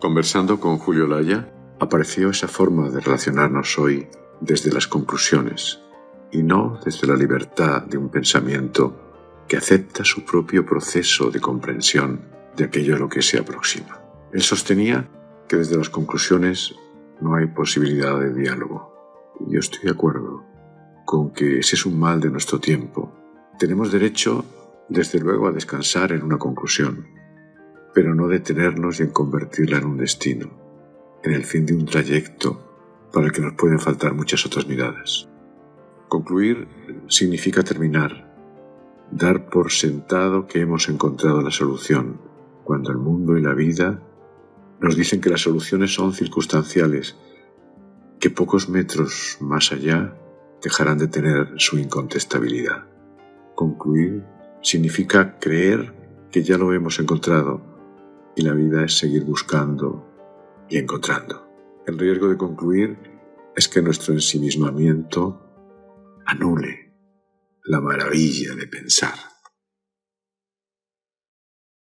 Conversando 0.00 0.60
con 0.60 0.78
Julio 0.78 1.08
Laya, 1.08 1.52
apareció 1.80 2.30
esa 2.30 2.46
forma 2.46 2.88
de 2.88 3.00
relacionarnos 3.00 3.78
hoy 3.80 4.06
desde 4.40 4.72
las 4.72 4.86
conclusiones 4.86 5.80
y 6.30 6.44
no 6.44 6.78
desde 6.84 7.08
la 7.08 7.16
libertad 7.16 7.82
de 7.82 7.98
un 7.98 8.08
pensamiento 8.08 9.44
que 9.48 9.56
acepta 9.56 10.04
su 10.04 10.24
propio 10.24 10.64
proceso 10.64 11.32
de 11.32 11.40
comprensión 11.40 12.20
de 12.56 12.64
aquello 12.64 12.94
a 12.94 12.98
lo 13.00 13.08
que 13.08 13.22
se 13.22 13.38
aproxima. 13.38 14.00
Él 14.32 14.42
sostenía 14.42 15.08
que 15.48 15.56
desde 15.56 15.76
las 15.76 15.90
conclusiones 15.90 16.76
no 17.20 17.34
hay 17.34 17.48
posibilidad 17.48 18.20
de 18.20 18.32
diálogo. 18.32 18.94
Yo 19.48 19.58
estoy 19.58 19.80
de 19.82 19.90
acuerdo 19.90 20.44
con 21.06 21.32
que 21.32 21.58
ese 21.58 21.74
es 21.74 21.84
un 21.84 21.98
mal 21.98 22.20
de 22.20 22.30
nuestro 22.30 22.60
tiempo. 22.60 23.12
Tenemos 23.58 23.90
derecho, 23.90 24.44
desde 24.88 25.18
luego, 25.18 25.48
a 25.48 25.52
descansar 25.52 26.12
en 26.12 26.22
una 26.22 26.38
conclusión, 26.38 27.17
pero 27.94 28.14
no 28.14 28.28
detenernos 28.28 29.00
en 29.00 29.10
convertirla 29.10 29.78
en 29.78 29.86
un 29.86 29.96
destino, 29.96 30.50
en 31.22 31.32
el 31.32 31.44
fin 31.44 31.66
de 31.66 31.74
un 31.74 31.86
trayecto 31.86 33.08
para 33.12 33.26
el 33.26 33.32
que 33.32 33.40
nos 33.40 33.54
pueden 33.54 33.78
faltar 33.78 34.14
muchas 34.14 34.44
otras 34.46 34.66
miradas. 34.66 35.28
Concluir 36.08 36.68
significa 37.08 37.62
terminar, 37.62 38.34
dar 39.10 39.48
por 39.50 39.70
sentado 39.70 40.46
que 40.46 40.60
hemos 40.60 40.88
encontrado 40.88 41.40
la 41.42 41.50
solución, 41.50 42.20
cuando 42.64 42.90
el 42.90 42.98
mundo 42.98 43.36
y 43.36 43.42
la 43.42 43.54
vida 43.54 44.02
nos 44.80 44.96
dicen 44.96 45.20
que 45.20 45.30
las 45.30 45.40
soluciones 45.40 45.92
son 45.92 46.12
circunstanciales, 46.12 47.16
que 48.20 48.30
pocos 48.30 48.68
metros 48.68 49.38
más 49.40 49.72
allá 49.72 50.14
dejarán 50.62 50.98
de 50.98 51.08
tener 51.08 51.54
su 51.56 51.78
incontestabilidad. 51.78 52.86
Concluir 53.54 54.24
significa 54.62 55.38
creer 55.38 55.94
que 56.30 56.42
ya 56.42 56.58
lo 56.58 56.72
hemos 56.72 56.98
encontrado 57.00 57.62
y 58.36 58.42
la 58.42 58.54
vida 58.54 58.84
es 58.84 58.98
seguir 58.98 59.24
buscando 59.24 60.06
y 60.68 60.78
encontrando. 60.78 61.48
El 61.86 61.98
riesgo 61.98 62.28
de 62.28 62.36
concluir 62.36 62.98
es 63.56 63.68
que 63.68 63.82
nuestro 63.82 64.14
ensimismamiento 64.14 65.42
anule 66.26 66.94
la 67.64 67.80
maravilla 67.80 68.54
de 68.54 68.66
pensar. 68.66 69.14